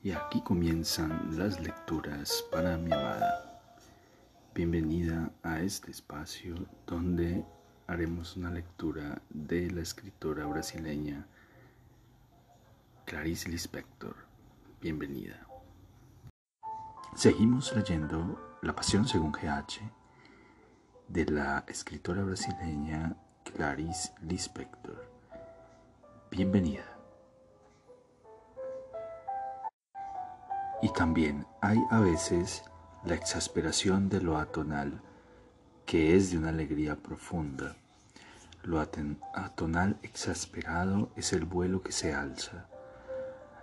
[0.00, 3.60] Y aquí comienzan las lecturas para mi amada.
[4.54, 6.54] Bienvenida a este espacio
[6.86, 7.44] donde
[7.88, 11.26] haremos una lectura de la escritora brasileña
[13.06, 14.14] Clarice Lispector.
[14.80, 15.44] Bienvenida.
[17.16, 19.80] Seguimos leyendo La Pasión según GH
[21.08, 25.10] de la escritora brasileña Clarice Lispector.
[26.30, 26.97] Bienvenida.
[30.80, 32.62] Y también hay a veces
[33.04, 35.00] la exasperación de lo atonal,
[35.84, 37.74] que es de una alegría profunda.
[38.62, 42.68] Lo atonal exasperado es el vuelo que se alza.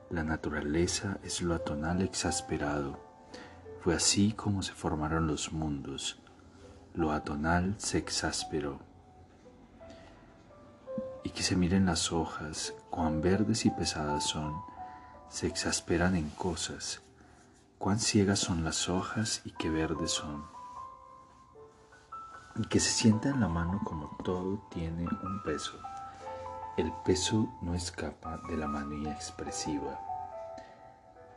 [0.10, 3.00] La naturaleza es lo atonal exasperado.
[3.82, 6.20] Fue así como se formaron los mundos.
[6.94, 8.80] Lo atonal se exasperó.
[11.24, 14.54] Y que se miren las hojas, cuán verdes y pesadas son,
[15.30, 17.05] se exasperan en cosas
[17.78, 20.46] cuán ciegas son las hojas y qué verdes son.
[22.56, 25.78] Y que se sienta en la mano como todo tiene un peso.
[26.78, 30.00] El peso no escapa de la mano inexpresiva.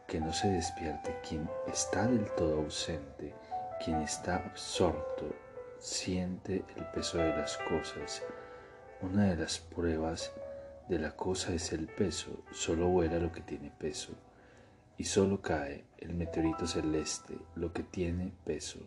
[0.06, 3.34] Que no se despierte quien está del todo ausente,
[3.84, 5.34] quien está absorto,
[5.80, 8.22] siente el peso de las cosas.
[9.02, 10.32] Una de las pruebas
[10.88, 14.14] de la cosa es el peso, solo vuela lo que tiene peso
[14.98, 18.80] y solo cae el meteorito celeste, lo que tiene peso.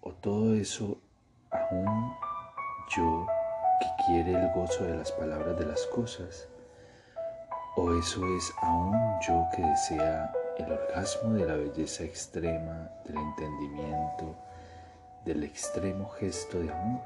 [0.00, 0.98] O todo eso
[1.50, 2.14] aún
[2.96, 3.26] yo
[3.80, 6.48] que quiere el gozo de las palabras de las cosas.
[7.76, 8.96] O eso es aún
[9.28, 14.36] yo que desea el orgasmo de la belleza extrema, del entendimiento,
[15.26, 17.02] del extremo gesto de amor.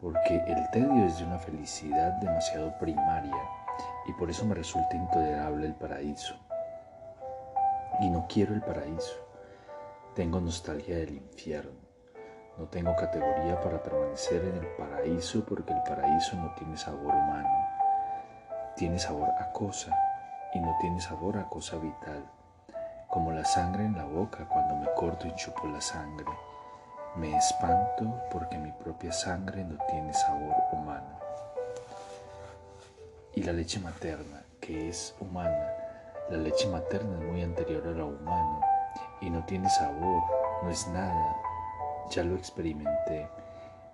[0.00, 3.61] Porque el tedio es de una felicidad demasiado primaria
[4.06, 6.34] y por eso me resulta intolerable el paraíso.
[8.00, 9.14] Y no quiero el paraíso.
[10.14, 11.80] Tengo nostalgia del infierno.
[12.58, 17.48] No tengo categoría para permanecer en el paraíso porque el paraíso no tiene sabor humano.
[18.76, 19.96] Tiene sabor a cosa
[20.52, 22.24] y no tiene sabor a cosa vital.
[23.08, 26.32] Como la sangre en la boca cuando me corto y chupo la sangre.
[27.16, 31.21] Me espanto porque mi propia sangre no tiene sabor humano
[33.34, 35.68] y la leche materna, que es humana.
[36.30, 38.60] La leche materna es muy anterior a lo humano
[39.20, 40.22] y no tiene sabor,
[40.62, 41.36] no es nada.
[42.10, 43.28] Ya lo experimenté.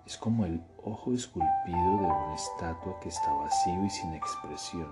[0.05, 4.91] Es como el ojo esculpido de una estatua que está vacío y sin expresión.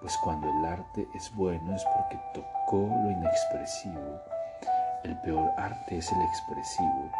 [0.00, 4.20] Pues cuando el arte es bueno es porque tocó lo inexpresivo.
[5.04, 7.10] El peor arte es el expresivo,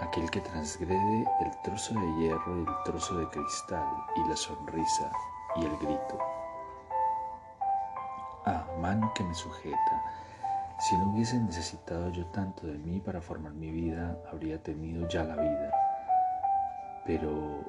[0.00, 5.10] aquel que transgrede el trozo de hierro y el trozo de cristal y la sonrisa
[5.56, 6.18] y el grito.
[8.46, 10.02] Ah, mano que me sujeta.
[10.78, 15.24] Si no hubiese necesitado yo tanto de mí para formar mi vida, habría tenido ya
[15.24, 15.70] la vida.
[17.06, 17.64] Pero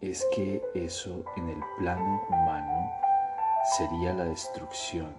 [0.00, 2.92] es que eso en el plano humano
[3.76, 5.14] sería la destrucción.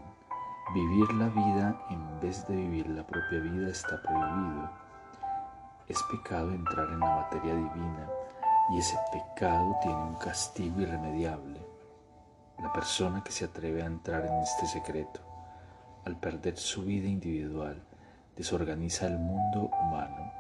[0.74, 4.70] Vivir la vida en vez de vivir la propia vida está prohibido.
[5.88, 8.10] Es pecado entrar en la materia divina
[8.70, 11.60] y ese pecado tiene un castigo irremediable.
[12.62, 15.20] La persona que se atreve a entrar en este secreto,
[16.06, 17.82] al perder su vida individual,
[18.36, 20.32] desorganiza el mundo humano.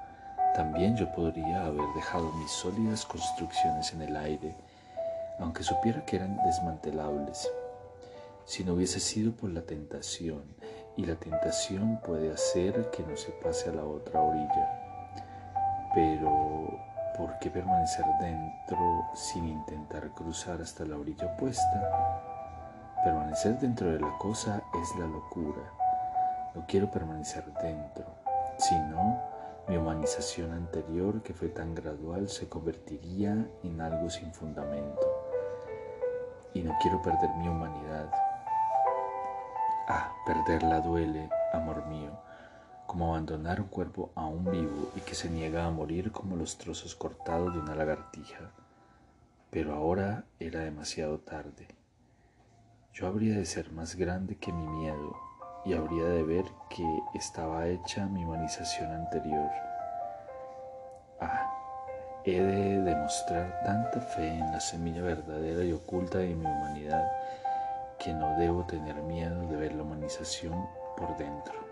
[0.55, 4.55] También yo podría haber dejado mis sólidas construcciones en el aire,
[5.39, 7.49] aunque supiera que eran desmantelables,
[8.45, 10.43] si no hubiese sido por la tentación,
[10.97, 14.81] y la tentación puede hacer que no se pase a la otra orilla.
[15.93, 16.54] Pero
[17.17, 21.81] ¿Por qué permanecer dentro sin intentar cruzar hasta la orilla opuesta?
[23.05, 25.61] Permanecer dentro de la cosa es la locura.
[26.53, 28.05] No quiero permanecer dentro,
[28.57, 29.21] sino
[29.69, 35.07] mi humanización anterior, que fue tan gradual, se convertiría en algo sin fundamento.
[36.53, 38.11] Y no quiero perder mi humanidad.
[39.87, 42.24] Ah, perderla duele, amor mío
[42.85, 46.95] como abandonar un cuerpo aún vivo y que se niega a morir como los trozos
[46.95, 48.51] cortados de una lagartija.
[49.49, 51.67] Pero ahora era demasiado tarde.
[52.93, 55.15] Yo habría de ser más grande que mi miedo
[55.65, 59.49] y habría de ver que estaba hecha mi humanización anterior.
[61.19, 61.51] Ah,
[62.23, 67.11] he de demostrar tanta fe en la semilla verdadera y oculta de mi humanidad
[67.99, 71.64] que no debo tener miedo de ver la humanización por dentro.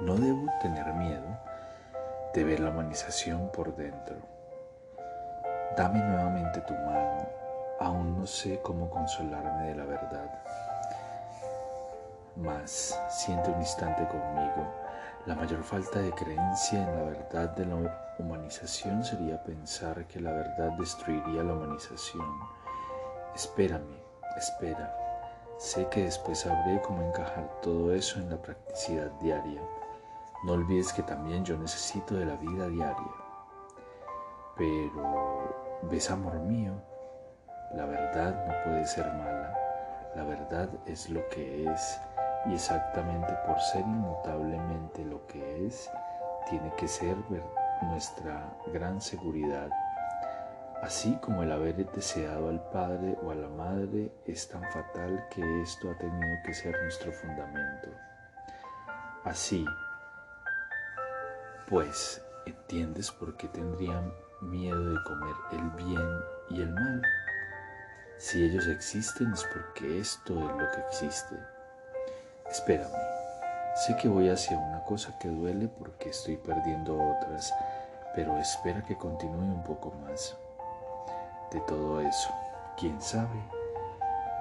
[0.00, 1.26] No debo tener miedo
[2.32, 4.14] de ver la humanización por dentro.
[5.76, 7.28] Dame nuevamente tu mano,
[7.80, 10.40] aún no sé cómo consolarme de la verdad.
[12.36, 14.72] Mas, siente un instante conmigo,
[15.26, 20.30] la mayor falta de creencia en la verdad de la humanización sería pensar que la
[20.30, 22.24] verdad destruiría la humanización.
[23.34, 23.98] Espérame,
[24.36, 24.94] espera.
[25.58, 29.60] Sé que después sabré cómo encajar todo eso en la practicidad diaria.
[30.44, 33.12] No olvides que también yo necesito de la vida diaria.
[34.56, 36.72] Pero, ¿ves, amor mío?
[37.74, 39.54] La verdad no puede ser mala.
[40.14, 42.00] La verdad es lo que es
[42.46, 45.90] y exactamente por ser inmutablemente lo que es,
[46.48, 47.16] tiene que ser
[47.82, 49.68] nuestra gran seguridad.
[50.82, 55.62] Así como el haber deseado al padre o a la madre es tan fatal que
[55.62, 57.88] esto ha tenido que ser nuestro fundamento.
[59.24, 59.66] Así,
[61.68, 67.02] pues, ¿entiendes por qué tendrían miedo de comer el bien y el mal?
[68.16, 71.36] Si ellos existen es porque esto es lo que existe.
[72.50, 72.90] Espérame,
[73.76, 77.52] sé que voy hacia una cosa que duele porque estoy perdiendo otras,
[78.14, 80.36] pero espera que continúe un poco más.
[81.52, 82.30] De todo eso,
[82.78, 83.42] quién sabe,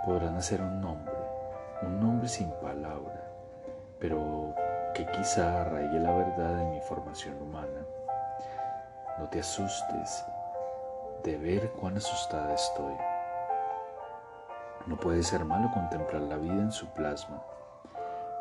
[0.05, 1.15] podrán hacer un nombre,
[1.81, 3.29] un nombre sin palabra,
[3.99, 4.55] pero
[4.97, 7.85] que quizá arraigue la verdad de mi formación humana.
[9.19, 10.25] No te asustes
[11.23, 12.95] de ver cuán asustada estoy.
[14.87, 17.41] No puede ser malo contemplar la vida en su plasma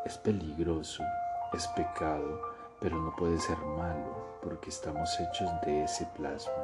[0.07, 1.03] es peligroso,
[1.51, 2.41] es pecado,
[2.79, 6.63] pero no puede ser malo porque estamos hechos de ese plasma.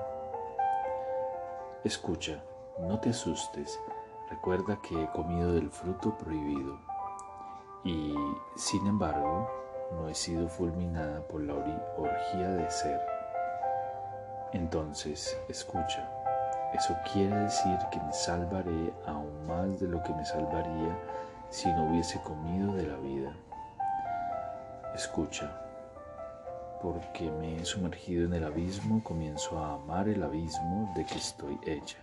[1.83, 2.41] Escucha,
[2.79, 3.77] no te asustes,
[4.29, 6.79] recuerda que he comido del fruto prohibido
[7.83, 8.15] y,
[8.55, 9.62] sin embargo,
[9.93, 13.01] no he sido fulminada por la orgía de ser.
[14.53, 16.09] Entonces, escucha,
[16.73, 20.97] eso quiere decir que me salvaré aún más de lo que me salvaría
[21.49, 23.33] si no hubiese comido de la vida.
[24.95, 25.51] Escucha,
[26.81, 31.59] porque me he sumergido en el abismo, comienzo a amar el abismo de que estoy
[31.65, 31.97] hecha.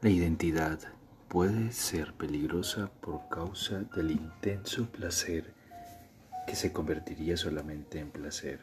[0.00, 0.78] La identidad
[1.28, 5.52] puede ser peligrosa por causa del intenso placer
[6.46, 8.60] que se convertiría solamente en placer,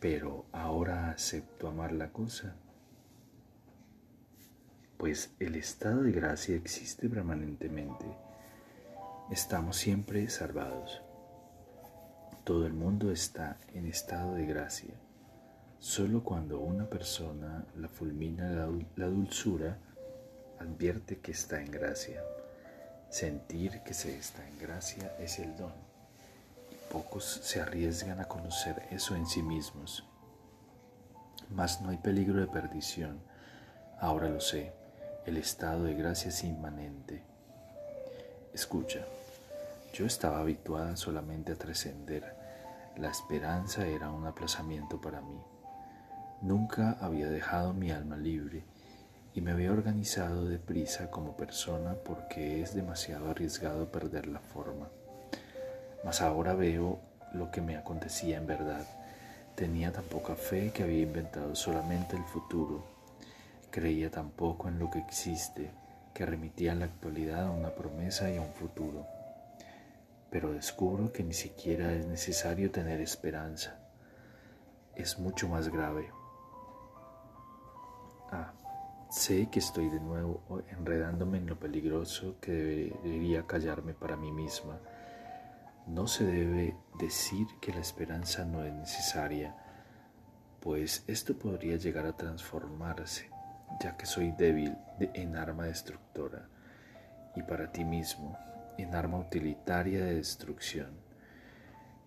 [0.00, 2.54] pero ahora acepto amar la cosa
[5.02, 8.06] pues el estado de gracia existe permanentemente.
[9.32, 11.02] Estamos siempre salvados.
[12.44, 14.94] Todo el mundo está en estado de gracia.
[15.80, 18.48] Solo cuando una persona la fulmina
[18.94, 19.76] la, dulzura,
[20.62, 22.22] advierte que está en gracia.
[23.10, 25.74] Sentir que se está en gracia es el don.
[26.70, 30.04] Y pocos se arriesgan a conocer eso en sí mismos.
[31.50, 33.20] Mas no hay peligro de perdición.
[34.00, 34.72] Ahora lo sé
[35.24, 37.22] el estado de gracia es inmanente.
[38.52, 39.06] Escucha,
[39.94, 42.34] yo estaba habituada solamente a trascender.
[42.96, 45.40] La esperanza era un aplazamiento para mí.
[46.40, 48.64] Nunca había dejado mi alma libre
[49.34, 54.88] y me había organizado deprisa como persona porque es demasiado arriesgado perder la forma.
[56.04, 57.00] Mas ahora veo
[57.32, 58.86] lo que me acontecía en verdad.
[59.54, 62.92] Tenía tan poca fe que había inventado solamente el futuro
[63.72, 65.70] Creía tampoco en lo que existe,
[66.12, 69.06] que remitía la actualidad a una promesa y a un futuro.
[70.30, 73.78] Pero descubro que ni siquiera es necesario tener esperanza.
[74.94, 76.10] Es mucho más grave.
[78.30, 78.52] Ah,
[79.12, 80.40] sé que estoy de nuevo
[80.70, 84.78] enredándome en lo peligroso que debería callarme para mí misma.
[85.86, 89.54] No se debe decir que la esperanza no es necesaria,
[90.60, 93.28] pues esto podría llegar a transformarse
[93.80, 96.48] ya que soy débil en arma destructora,
[97.34, 98.38] y para ti mismo
[98.78, 100.90] en arma utilitaria de destrucción.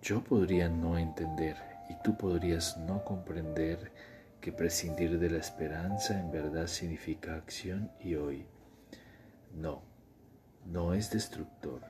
[0.01, 1.57] Yo podría no entender
[1.89, 3.91] y tú podrías no comprender
[4.45, 8.45] que prescindir de la esperanza en verdad significa acción y hoy.
[9.55, 9.81] No,
[10.67, 11.81] no es destructor.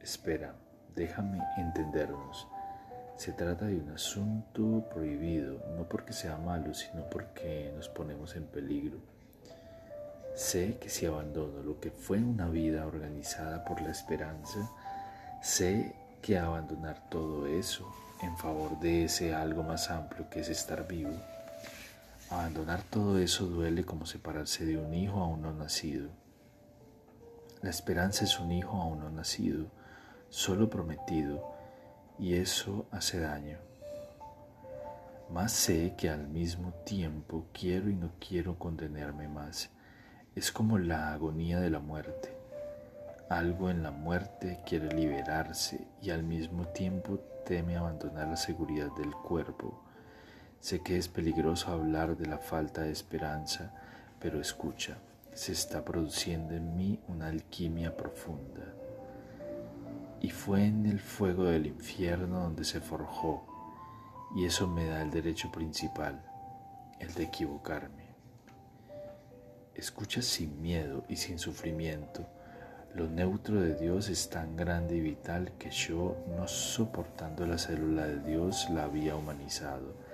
[0.00, 0.54] Espera,
[0.96, 2.48] déjame entendernos.
[3.18, 8.46] Se trata de un asunto prohibido, no porque sea malo, sino porque nos ponemos en
[8.46, 8.96] peligro.
[10.34, 14.66] Sé que si abandono lo que fue una vida organizada por la esperanza,
[15.42, 17.86] sé que abandonar todo eso
[18.22, 21.12] en favor de ese algo más amplio que es estar vivo,
[22.32, 26.10] abandonar todo eso duele como separarse de un hijo aún no nacido.
[27.60, 29.66] La esperanza es un hijo aún no nacido,
[30.30, 31.54] solo prometido,
[32.18, 33.58] y eso hace daño.
[35.30, 39.70] Más sé que al mismo tiempo quiero y no quiero contenerme más
[40.34, 42.36] Es como la agonía de la muerte.
[43.30, 49.10] Algo en la muerte quiere liberarse y al mismo tiempo teme abandonar la seguridad del
[49.12, 49.82] cuerpo.
[50.62, 53.72] Sé que es peligroso hablar de la falta de esperanza,
[54.20, 54.96] pero escucha,
[55.32, 58.72] se está produciendo en mí una alquimia profunda.
[60.20, 63.44] Y fue en el fuego del infierno donde se forjó,
[64.36, 66.22] y eso me da el derecho principal,
[67.00, 68.06] el de equivocarme.
[69.74, 72.24] Escucha sin miedo y sin sufrimiento.
[72.94, 78.06] Lo neutro de Dios es tan grande y vital que yo, no soportando la célula
[78.06, 80.11] de Dios, la había humanizado.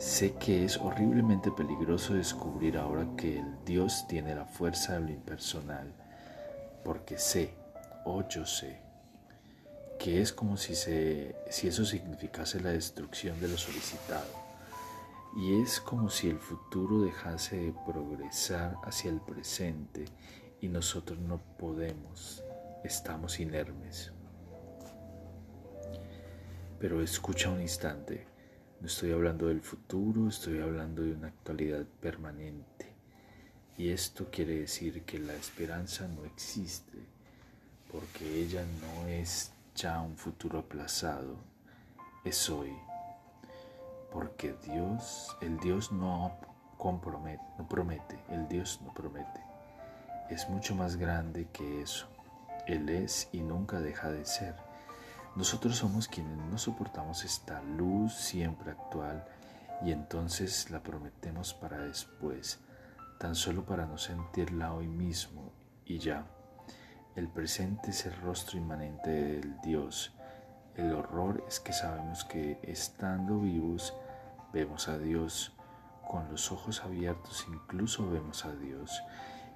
[0.00, 5.10] Sé que es horriblemente peligroso descubrir ahora que el Dios tiene la fuerza de lo
[5.10, 5.92] impersonal,
[6.82, 7.52] porque sé,
[8.06, 8.80] o oh, yo sé,
[9.98, 14.24] que es como si, se, si eso significase la destrucción de lo solicitado
[15.36, 20.06] y es como si el futuro dejase de progresar hacia el presente
[20.62, 22.42] y nosotros no podemos,
[22.84, 24.12] estamos inermes.
[26.78, 28.29] Pero escucha un instante,
[28.80, 32.86] no estoy hablando del futuro, estoy hablando de una actualidad permanente.
[33.76, 36.98] Y esto quiere decir que la esperanza no existe,
[37.90, 41.36] porque ella no es ya un futuro aplazado,
[42.24, 42.72] es hoy
[44.12, 46.32] porque Dios, el Dios no
[46.76, 49.40] compromete, no promete, el Dios no promete.
[50.28, 52.06] Es mucho más grande que eso.
[52.66, 54.54] Él es y nunca deja de ser.
[55.36, 59.24] Nosotros somos quienes no soportamos esta luz siempre actual
[59.82, 62.60] y entonces la prometemos para después,
[63.18, 65.52] tan solo para no sentirla hoy mismo
[65.84, 66.26] y ya.
[67.16, 70.12] El presente es el rostro inmanente del Dios
[70.80, 73.92] el horror es que sabemos que estando vivos
[74.52, 75.52] vemos a Dios,
[76.08, 79.02] con los ojos abiertos incluso vemos a Dios.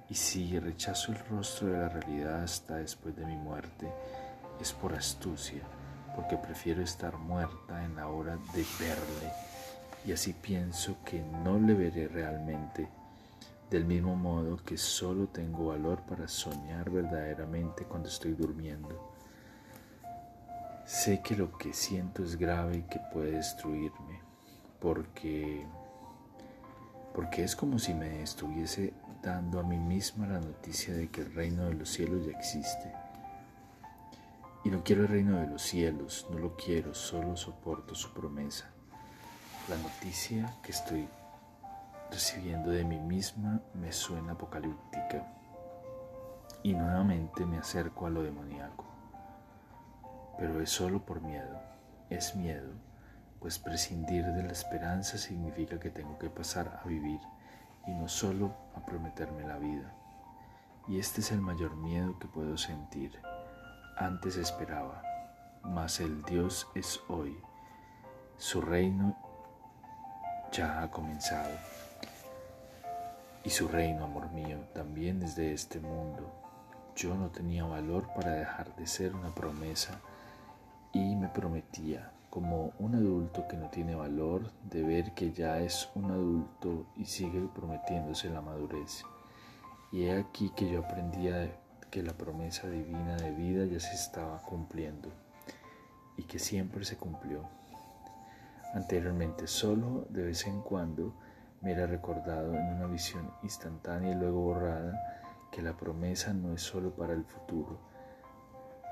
[0.07, 3.91] Y si rechazo el rostro de la realidad hasta después de mi muerte,
[4.59, 5.61] es por astucia,
[6.15, 9.31] porque prefiero estar muerta en la hora de verle,
[10.05, 12.87] y así pienso que no le veré realmente,
[13.69, 19.11] del mismo modo que solo tengo valor para soñar verdaderamente cuando estoy durmiendo.
[20.85, 24.21] Sé que lo que siento es grave y que puede destruirme,
[24.79, 25.65] porque,
[27.13, 28.93] porque es como si me estuviese
[29.23, 32.93] dando a mí misma la noticia de que el reino de los cielos ya existe.
[34.65, 38.69] Y no quiero el reino de los cielos, no lo quiero, solo soporto su promesa.
[39.69, 41.07] La noticia que estoy
[42.11, 45.25] recibiendo de mí misma me suena apocalíptica
[46.63, 48.85] y nuevamente me acerco a lo demoníaco
[50.37, 51.59] pero es solo por miedo.
[52.09, 52.71] Es miedo,
[53.39, 57.19] pues prescindir de la esperanza significa que tengo que pasar a vivir
[57.87, 59.93] y no solo a prometerme la vida.
[60.87, 63.19] Y este es el mayor miedo que puedo sentir.
[63.97, 65.01] Antes esperaba,
[65.63, 67.39] mas el Dios es hoy.
[68.37, 69.15] Su reino
[70.51, 71.55] ya ha comenzado.
[73.45, 76.29] Y su reino, amor mío, también es de este mundo.
[76.97, 79.93] Yo no tenía valor para dejar de ser una promesa
[80.91, 85.89] y me prometía, como un adulto que no tiene valor, de ver que ya es
[85.95, 89.05] un adulto y sigue prometiéndose la madurez.
[89.93, 91.61] Y he aquí que yo aprendía
[91.95, 95.13] que la promesa divina de vida ya se estaba cumpliendo
[96.17, 97.47] y que siempre se cumplió.
[98.73, 101.13] Anteriormente solo de vez en cuando
[101.61, 106.63] me era recordado en una visión instantánea y luego borrada que la promesa no es
[106.63, 107.79] solo para el futuro,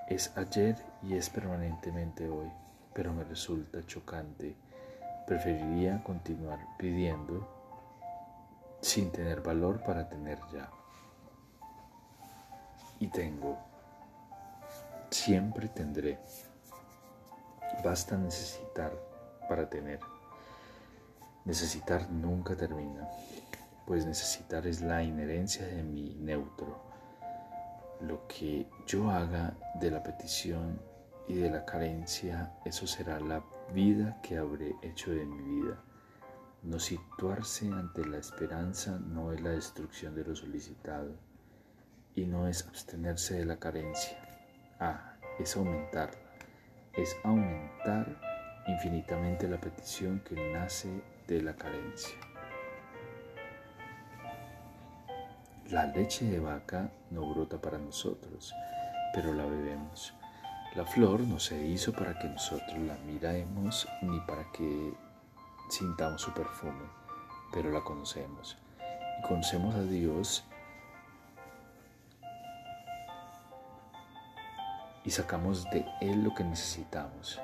[0.07, 2.49] es ayer y es permanentemente hoy,
[2.93, 4.55] pero me resulta chocante.
[5.27, 7.45] Preferiría continuar pidiendo
[8.79, 10.71] sin tener valor para tener ya.
[13.03, 13.57] Y tengo,
[15.09, 16.19] siempre tendré.
[17.83, 18.93] Basta necesitar
[19.49, 19.99] para tener.
[21.43, 23.09] Necesitar nunca termina,
[23.85, 26.81] pues necesitar es la inherencia de mi neutro
[27.99, 30.79] lo que yo haga de la petición
[31.27, 33.43] y de la carencia, eso será la
[33.73, 35.77] vida que habré hecho de mi vida.
[36.61, 41.32] No situarse ante la esperanza no es la destrucción de lo solicitado
[42.15, 44.17] y no es abstenerse de la carencia.
[44.79, 46.19] Ah, es aumentarla,
[46.93, 48.19] es aumentar
[48.67, 50.89] infinitamente la petición que nace
[51.27, 52.15] de la carencia.
[55.69, 58.53] La leche de vaca no brota para nosotros,
[59.13, 60.13] pero la bebemos.
[60.75, 64.93] La flor no se hizo para que nosotros la miremos ni para que
[65.69, 66.85] sintamos su perfume,
[67.51, 68.57] pero la conocemos.
[69.19, 70.45] Y conocemos a Dios
[75.03, 77.39] y sacamos de Él lo que necesitamos.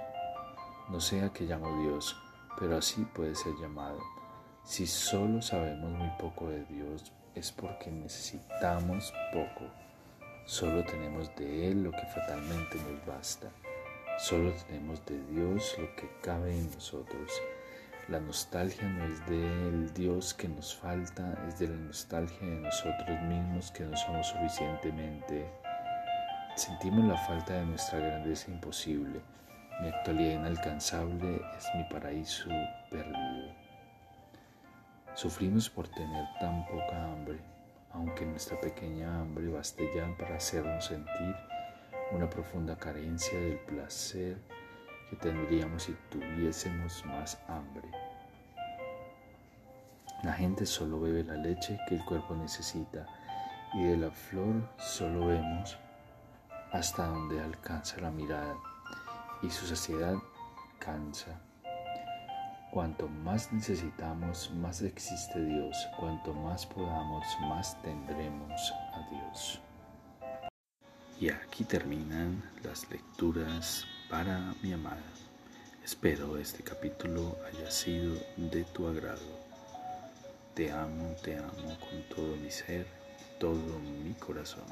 [0.90, 2.16] No sea que llamo Dios,
[2.58, 4.00] pero así puede ser llamado.
[4.64, 9.66] Si solo sabemos muy poco de Dios es porque necesitamos poco.
[10.46, 13.50] Solo tenemos de Él lo que fatalmente nos basta.
[14.18, 17.32] Solo tenemos de Dios lo que cabe en nosotros.
[18.10, 23.22] La nostalgia no es del Dios que nos falta, es de la nostalgia de nosotros
[23.22, 25.46] mismos que no somos suficientemente.
[26.56, 29.22] Sentimos la falta de nuestra grandeza imposible.
[29.82, 32.50] Mi actualidad inalcanzable es mi paraíso
[32.90, 33.54] perdido.
[35.14, 37.40] Sufrimos por tener tan poca hambre,
[37.92, 41.36] aunque nuestra pequeña hambre baste ya para hacernos sentir
[42.12, 44.38] una profunda carencia del placer
[45.10, 47.88] que tendríamos si tuviésemos más hambre.
[50.24, 53.06] La gente solo bebe la leche que el cuerpo necesita
[53.74, 55.78] y de la flor solo vemos
[56.72, 58.56] hasta donde alcanza la mirada
[59.42, 60.16] y su saciedad
[60.80, 61.40] cansa.
[62.72, 65.76] Cuanto más necesitamos, más existe Dios.
[65.98, 69.60] Cuanto más podamos, más tendremos a Dios.
[71.20, 75.02] Y aquí terminan las lecturas para mi amada.
[75.84, 79.40] Espero este capítulo haya sido de tu agrado.
[80.54, 82.86] Te amo, te amo con todo mi ser,
[83.40, 84.66] todo mi corazón.